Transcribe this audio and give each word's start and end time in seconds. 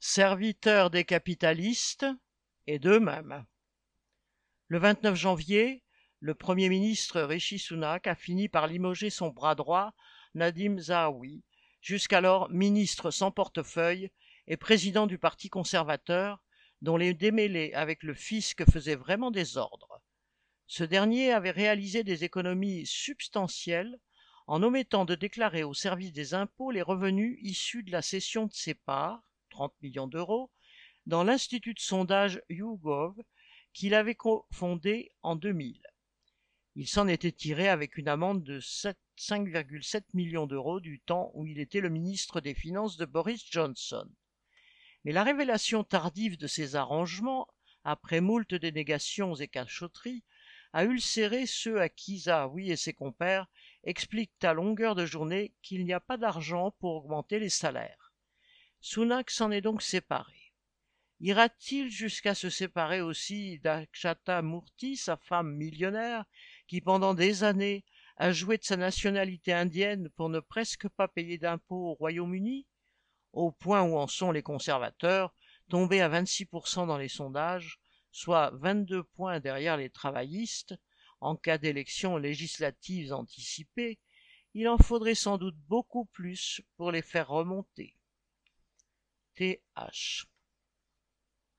serviteurs 0.00 0.90
des 0.90 1.04
capitalistes 1.04 2.06
et 2.66 2.78
d'eux-mêmes. 2.78 3.44
Le 4.68 4.78
29 4.78 5.14
janvier, 5.16 5.82
le 6.20 6.34
Premier 6.34 6.68
ministre 6.68 7.20
Rishi 7.22 7.58
Sunak 7.58 8.06
a 8.06 8.14
fini 8.14 8.48
par 8.48 8.66
limoger 8.66 9.10
son 9.10 9.30
bras 9.30 9.54
droit, 9.54 9.94
Nadim 10.34 10.78
Zahawi, 10.78 11.42
jusqu'alors 11.80 12.48
ministre 12.50 13.10
sans 13.10 13.30
portefeuille 13.30 14.10
et 14.46 14.56
président 14.56 15.06
du 15.06 15.18
Parti 15.18 15.48
conservateur, 15.48 16.42
dont 16.80 16.96
les 16.96 17.14
démêlés 17.14 17.72
avec 17.74 18.02
le 18.02 18.14
fisc 18.14 18.70
faisaient 18.70 18.94
vraiment 18.94 19.30
désordre. 19.30 20.00
Ce 20.66 20.84
dernier 20.84 21.32
avait 21.32 21.50
réalisé 21.50 22.04
des 22.04 22.24
économies 22.24 22.86
substantielles 22.86 23.98
en 24.46 24.62
omettant 24.62 25.04
de 25.04 25.14
déclarer 25.14 25.64
au 25.64 25.74
service 25.74 26.12
des 26.12 26.34
impôts 26.34 26.70
les 26.70 26.82
revenus 26.82 27.38
issus 27.42 27.82
de 27.82 27.90
la 27.90 28.02
cession 28.02 28.46
de 28.46 28.52
ses 28.52 28.74
parts, 28.74 29.27
30 29.58 29.74
millions 29.82 30.06
d'euros, 30.06 30.52
dans 31.06 31.24
l'institut 31.24 31.74
de 31.74 31.80
sondage 31.80 32.40
YouGov 32.48 33.20
qu'il 33.72 33.92
avait 33.92 34.16
fondé 34.52 35.10
en 35.22 35.34
2000. 35.34 35.82
Il 36.76 36.86
s'en 36.86 37.08
était 37.08 37.32
tiré 37.32 37.68
avec 37.68 37.96
une 37.96 38.06
amende 38.06 38.44
de 38.44 38.60
5,7 38.60 40.04
millions 40.14 40.46
d'euros 40.46 40.78
du 40.78 41.00
temps 41.00 41.32
où 41.34 41.44
il 41.44 41.58
était 41.58 41.80
le 41.80 41.88
ministre 41.88 42.40
des 42.40 42.54
Finances 42.54 42.96
de 42.98 43.04
Boris 43.04 43.44
Johnson. 43.50 44.08
Mais 45.04 45.10
la 45.10 45.24
révélation 45.24 45.82
tardive 45.82 46.38
de 46.38 46.46
ces 46.46 46.76
arrangements, 46.76 47.48
après 47.82 48.20
moult 48.20 48.54
dénégations 48.54 49.34
et 49.34 49.48
cachotteries, 49.48 50.22
a 50.72 50.84
ulcéré 50.84 51.46
ceux 51.46 51.80
à 51.80 51.88
qui 51.88 52.18
Zahawi 52.18 52.70
et 52.70 52.76
ses 52.76 52.94
compères 52.94 53.48
expliquent 53.82 54.44
à 54.44 54.52
longueur 54.52 54.94
de 54.94 55.04
journée 55.04 55.52
qu'il 55.62 55.84
n'y 55.84 55.92
a 55.92 55.98
pas 55.98 56.16
d'argent 56.16 56.70
pour 56.78 56.94
augmenter 56.94 57.40
les 57.40 57.48
salaires. 57.48 58.07
Sunak 58.80 59.30
s'en 59.30 59.50
est 59.50 59.60
donc 59.60 59.82
séparé. 59.82 60.52
Ira-t-il 61.20 61.90
jusqu'à 61.90 62.36
se 62.36 62.48
séparer 62.48 63.00
aussi 63.00 63.58
d'Akshata 63.58 64.40
Murthy, 64.40 64.96
sa 64.96 65.16
femme 65.16 65.52
millionnaire, 65.56 66.24
qui 66.68 66.80
pendant 66.80 67.12
des 67.12 67.42
années 67.42 67.84
a 68.18 68.30
joué 68.30 68.56
de 68.56 68.62
sa 68.62 68.76
nationalité 68.76 69.52
indienne 69.52 70.10
pour 70.10 70.28
ne 70.28 70.38
presque 70.38 70.88
pas 70.88 71.08
payer 71.08 71.38
d'impôts 71.38 71.90
au 71.90 71.94
Royaume-Uni, 71.94 72.66
au 73.32 73.50
point 73.50 73.82
où 73.82 73.96
en 73.96 74.06
sont 74.06 74.30
les 74.30 74.42
conservateurs, 74.42 75.34
tombés 75.68 76.00
à 76.00 76.08
26% 76.08 76.86
dans 76.86 76.98
les 76.98 77.08
sondages, 77.08 77.80
soit 78.12 78.52
22 78.54 79.02
points 79.02 79.40
derrière 79.40 79.76
les 79.76 79.90
travaillistes, 79.90 80.76
en 81.20 81.34
cas 81.34 81.58
d'élections 81.58 82.16
législatives 82.16 83.12
anticipées, 83.12 83.98
il 84.54 84.68
en 84.68 84.78
faudrait 84.78 85.16
sans 85.16 85.36
doute 85.36 85.56
beaucoup 85.66 86.04
plus 86.06 86.62
pour 86.76 86.92
les 86.92 87.02
faire 87.02 87.28
remonter. 87.28 87.97
TH 89.38 90.26